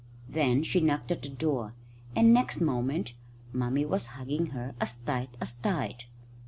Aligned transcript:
Then 0.27 0.63
she 0.63 0.79
knocked 0.81 1.11
at 1.11 1.21
the 1.21 1.29
door, 1.29 1.75
and 2.15 2.33
next 2.33 2.59
moment 2.59 3.13
Mummy 3.53 3.85
was 3.85 4.07
hugging 4.17 4.47
her 4.47 4.73
as 4.81 4.97
tight 4.97 5.37
as 5.39 5.53
tight. 5.53 6.07